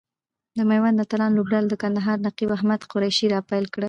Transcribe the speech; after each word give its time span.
د 0.57 0.59
ميوند 0.69 1.01
اتلان 1.03 1.31
لوبډله 1.33 1.67
له 1.71 1.77
کندهاره 1.83 2.23
نقیب 2.27 2.49
احمد 2.57 2.81
قریشي 2.91 3.27
را 3.33 3.39
پیل 3.49 3.65
کړه. 3.73 3.79